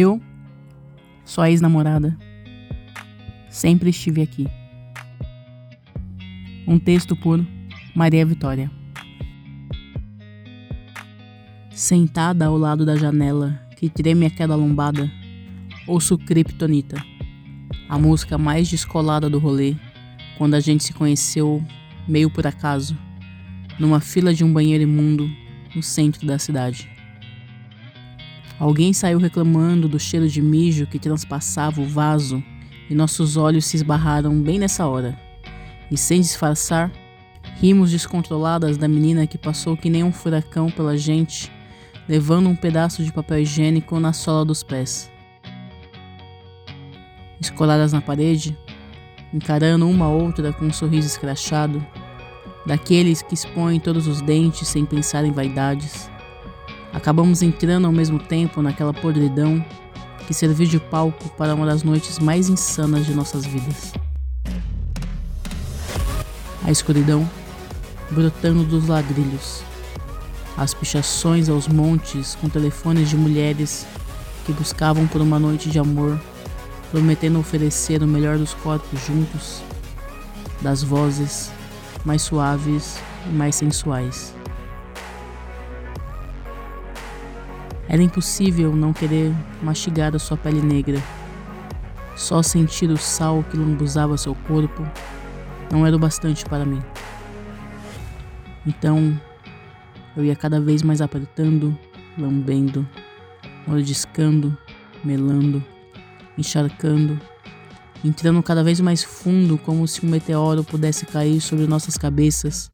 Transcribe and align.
Eu, 0.00 0.18
sua 1.26 1.50
ex-namorada, 1.50 2.16
sempre 3.50 3.90
estive 3.90 4.22
aqui. 4.22 4.46
Um 6.66 6.78
texto 6.78 7.14
por 7.14 7.46
Maria 7.94 8.24
Vitória. 8.24 8.70
Sentada 11.70 12.46
ao 12.46 12.56
lado 12.56 12.86
da 12.86 12.96
janela 12.96 13.60
que 13.76 13.90
treme 13.90 14.24
a 14.24 14.30
queda 14.30 14.56
lombada, 14.56 15.12
ouço 15.86 16.16
Kryptonita, 16.16 16.96
a 17.86 17.98
música 17.98 18.38
mais 18.38 18.70
descolada 18.70 19.28
do 19.28 19.38
rolê, 19.38 19.76
quando 20.38 20.54
a 20.54 20.60
gente 20.60 20.82
se 20.82 20.94
conheceu 20.94 21.62
meio 22.08 22.30
por 22.30 22.46
acaso, 22.46 22.96
numa 23.78 24.00
fila 24.00 24.32
de 24.32 24.44
um 24.44 24.50
banheiro 24.50 24.82
imundo 24.82 25.30
no 25.76 25.82
centro 25.82 26.26
da 26.26 26.38
cidade. 26.38 26.88
Alguém 28.60 28.92
saiu 28.92 29.18
reclamando 29.18 29.88
do 29.88 29.98
cheiro 29.98 30.28
de 30.28 30.42
mijo 30.42 30.86
que 30.86 30.98
transpassava 30.98 31.80
o 31.80 31.86
vaso 31.86 32.44
e 32.90 32.94
nossos 32.94 33.38
olhos 33.38 33.64
se 33.64 33.76
esbarraram 33.76 34.38
bem 34.38 34.58
nessa 34.58 34.86
hora. 34.86 35.18
E 35.90 35.96
sem 35.96 36.20
disfarçar, 36.20 36.92
rimos 37.56 37.90
descontroladas 37.90 38.76
da 38.76 38.86
menina 38.86 39.26
que 39.26 39.38
passou 39.38 39.78
que 39.78 39.88
nem 39.88 40.04
um 40.04 40.12
furacão 40.12 40.70
pela 40.70 40.94
gente, 40.94 41.50
levando 42.06 42.50
um 42.50 42.54
pedaço 42.54 43.02
de 43.02 43.10
papel 43.10 43.40
higiênico 43.40 43.98
na 43.98 44.12
sola 44.12 44.44
dos 44.44 44.62
pés. 44.62 45.10
Escoladas 47.40 47.94
na 47.94 48.02
parede, 48.02 48.54
encarando 49.32 49.88
uma 49.88 50.10
outra 50.10 50.52
com 50.52 50.66
um 50.66 50.72
sorriso 50.72 51.08
escrachado, 51.08 51.82
daqueles 52.66 53.22
que 53.22 53.32
expõem 53.32 53.80
todos 53.80 54.06
os 54.06 54.20
dentes 54.20 54.68
sem 54.68 54.84
pensar 54.84 55.24
em 55.24 55.32
vaidades 55.32 56.09
Acabamos 56.92 57.40
entrando 57.42 57.86
ao 57.86 57.92
mesmo 57.92 58.18
tempo 58.18 58.60
naquela 58.60 58.92
podridão 58.92 59.64
que 60.26 60.34
serviu 60.34 60.66
de 60.66 60.78
palco 60.78 61.28
para 61.30 61.54
uma 61.54 61.66
das 61.66 61.82
noites 61.82 62.18
mais 62.18 62.48
insanas 62.48 63.06
de 63.06 63.14
nossas 63.14 63.44
vidas. 63.44 63.92
A 66.64 66.70
escuridão 66.70 67.28
brotando 68.10 68.64
dos 68.64 68.88
ladrilhos, 68.88 69.62
as 70.56 70.74
pichações 70.74 71.48
aos 71.48 71.68
montes 71.68 72.34
com 72.34 72.48
telefones 72.48 73.08
de 73.08 73.16
mulheres 73.16 73.86
que 74.44 74.52
buscavam 74.52 75.06
por 75.06 75.20
uma 75.20 75.38
noite 75.38 75.70
de 75.70 75.78
amor, 75.78 76.20
prometendo 76.90 77.38
oferecer 77.38 78.02
o 78.02 78.06
melhor 78.06 78.36
dos 78.36 78.52
corpos 78.54 79.00
juntos, 79.06 79.62
das 80.60 80.82
vozes 80.82 81.50
mais 82.04 82.22
suaves 82.22 82.98
e 83.26 83.30
mais 83.30 83.54
sensuais. 83.54 84.39
Era 87.92 88.04
impossível 88.04 88.76
não 88.76 88.92
querer 88.92 89.34
mastigar 89.60 90.14
a 90.14 90.18
sua 90.20 90.36
pele 90.36 90.62
negra. 90.62 91.02
Só 92.14 92.40
sentir 92.40 92.88
o 92.88 92.96
sal 92.96 93.42
que 93.42 93.56
lambuzava 93.56 94.16
seu 94.16 94.32
corpo 94.32 94.88
não 95.72 95.84
era 95.84 95.96
o 95.96 95.98
bastante 95.98 96.44
para 96.44 96.64
mim. 96.64 96.80
Então, 98.64 99.20
eu 100.16 100.24
ia 100.24 100.36
cada 100.36 100.60
vez 100.60 100.84
mais 100.84 101.00
apertando, 101.00 101.76
lambendo, 102.16 102.88
mordiscando, 103.66 104.56
melando, 105.02 105.60
encharcando, 106.38 107.20
entrando 108.04 108.40
cada 108.40 108.62
vez 108.62 108.78
mais 108.78 109.02
fundo, 109.02 109.58
como 109.58 109.88
se 109.88 110.06
um 110.06 110.08
meteoro 110.08 110.62
pudesse 110.62 111.06
cair 111.06 111.40
sobre 111.40 111.66
nossas 111.66 111.98
cabeças. 111.98 112.70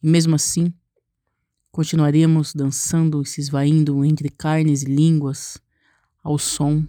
E 0.00 0.08
mesmo 0.08 0.36
assim, 0.36 0.72
Continuaríamos 1.76 2.54
dançando 2.54 3.20
e 3.20 3.26
se 3.26 3.38
esvaindo 3.38 4.02
entre 4.02 4.30
carnes 4.30 4.82
e 4.82 4.86
línguas 4.86 5.58
ao 6.24 6.38
som 6.38 6.82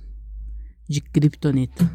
de 0.88 1.02
Kryptonita. 1.02 1.92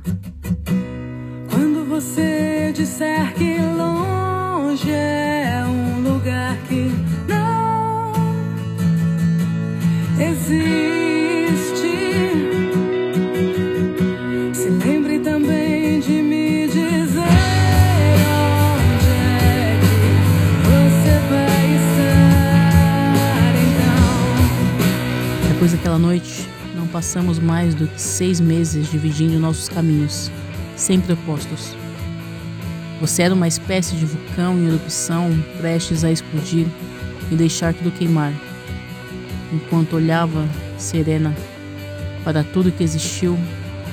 Quando 1.48 1.86
você 1.86 2.70
disser 2.74 3.32
que 3.32 3.56
longe 3.78 5.11
Depois 25.62 25.78
daquela 25.78 25.98
noite, 25.98 26.48
não 26.74 26.88
passamos 26.88 27.38
mais 27.38 27.72
do 27.72 27.86
que 27.86 28.00
seis 28.02 28.40
meses 28.40 28.90
dividindo 28.90 29.38
nossos 29.38 29.68
caminhos, 29.68 30.28
sempre 30.74 31.12
opostos. 31.12 31.76
Você 33.00 33.22
era 33.22 33.32
uma 33.32 33.46
espécie 33.46 33.94
de 33.94 34.04
vulcão 34.04 34.58
em 34.58 34.66
erupção 34.66 35.30
prestes 35.58 36.02
a 36.02 36.10
explodir 36.10 36.66
e 37.30 37.36
deixar 37.36 37.72
tudo 37.74 37.92
queimar, 37.92 38.32
enquanto 39.52 39.94
olhava, 39.94 40.48
serena, 40.78 41.32
para 42.24 42.42
tudo 42.42 42.72
que 42.72 42.82
existiu, 42.82 43.38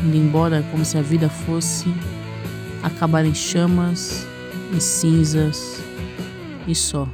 indo 0.03 0.18
embora 0.18 0.66
como 0.72 0.84
se 0.84 0.97
a 0.97 1.03
vida 1.03 1.29
fosse 1.29 1.94
acabar 2.81 3.24
em 3.24 3.35
chamas 3.35 4.25
e 4.75 4.81
cinzas 4.81 5.79
e 6.68 6.74
só. 6.74 7.08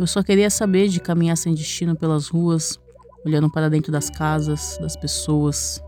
Eu 0.00 0.06
só 0.06 0.22
queria 0.22 0.48
saber 0.48 0.88
de 0.88 0.98
caminhar 0.98 1.36
sem 1.36 1.52
destino 1.52 1.94
pelas 1.94 2.28
ruas, 2.28 2.80
olhando 3.22 3.50
para 3.50 3.68
dentro 3.68 3.92
das 3.92 4.08
casas, 4.08 4.78
das 4.80 4.96
pessoas, 4.96 5.78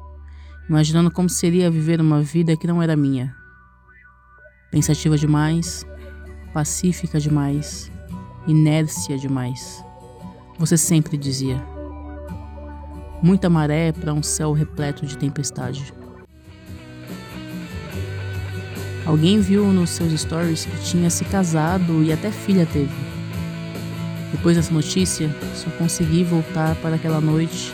imaginando 0.68 1.10
como 1.10 1.30
seria 1.30 1.70
viver 1.70 1.98
uma 1.98 2.20
vida 2.20 2.54
que 2.54 2.66
não 2.66 2.82
era 2.82 2.94
minha. 2.94 3.34
Pensativa 4.70 5.16
demais, 5.16 5.86
pacífica 6.52 7.18
demais, 7.18 7.90
inércia 8.46 9.16
demais. 9.16 9.82
Você 10.58 10.76
sempre 10.76 11.16
dizia. 11.16 11.56
Muita 13.22 13.48
maré 13.48 13.92
para 13.92 14.12
um 14.12 14.22
céu 14.22 14.52
repleto 14.52 15.06
de 15.06 15.16
tempestade. 15.16 15.90
Alguém 19.06 19.40
viu 19.40 19.72
nos 19.72 19.88
seus 19.88 20.12
stories 20.20 20.66
que 20.66 20.84
tinha 20.84 21.08
se 21.08 21.24
casado 21.24 22.02
e 22.02 22.12
até 22.12 22.30
filha 22.30 22.66
teve. 22.66 23.11
Depois 24.32 24.56
dessa 24.56 24.72
notícia, 24.72 25.30
só 25.54 25.70
consegui 25.72 26.24
voltar 26.24 26.74
para 26.76 26.96
aquela 26.96 27.20
noite 27.20 27.72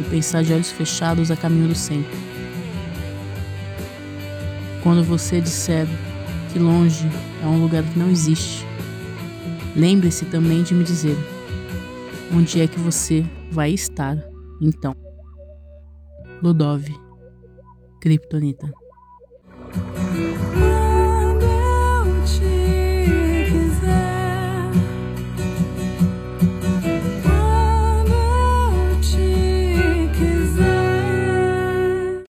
e 0.00 0.04
pensar 0.10 0.42
de 0.42 0.52
olhos 0.52 0.70
fechados 0.70 1.30
a 1.30 1.36
caminho 1.36 1.68
do 1.68 1.74
sempre. 1.74 2.18
Quando 4.82 5.04
você 5.04 5.40
disser 5.40 5.86
que 6.52 6.58
longe 6.58 7.08
é 7.42 7.46
um 7.46 7.62
lugar 7.62 7.84
que 7.84 7.98
não 7.98 8.10
existe, 8.10 8.66
lembre-se 9.76 10.24
também 10.24 10.64
de 10.64 10.74
me 10.74 10.82
dizer 10.82 11.16
onde 12.34 12.60
é 12.60 12.66
que 12.66 12.80
você 12.80 13.24
vai 13.50 13.70
estar 13.70 14.18
então. 14.60 14.94
Ludov, 16.42 16.84
Kryptonita. 18.00 18.81